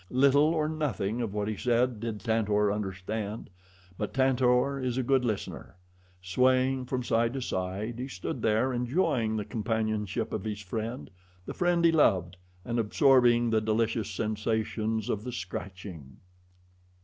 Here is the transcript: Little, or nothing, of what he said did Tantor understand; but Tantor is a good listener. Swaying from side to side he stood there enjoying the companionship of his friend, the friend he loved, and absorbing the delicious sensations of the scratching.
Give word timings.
Little, 0.09 0.55
or 0.55 0.67
nothing, 0.67 1.21
of 1.21 1.31
what 1.31 1.47
he 1.47 1.55
said 1.55 1.99
did 1.99 2.21
Tantor 2.21 2.71
understand; 2.71 3.51
but 3.99 4.15
Tantor 4.15 4.79
is 4.79 4.97
a 4.97 5.03
good 5.03 5.23
listener. 5.23 5.75
Swaying 6.23 6.85
from 6.85 7.03
side 7.03 7.33
to 7.33 7.41
side 7.43 7.99
he 7.99 8.07
stood 8.07 8.41
there 8.41 8.73
enjoying 8.73 9.35
the 9.37 9.45
companionship 9.45 10.33
of 10.33 10.43
his 10.43 10.59
friend, 10.61 11.11
the 11.45 11.53
friend 11.53 11.85
he 11.85 11.91
loved, 11.91 12.37
and 12.65 12.79
absorbing 12.79 13.51
the 13.51 13.61
delicious 13.61 14.09
sensations 14.09 15.07
of 15.07 15.23
the 15.23 15.31
scratching. 15.31 16.17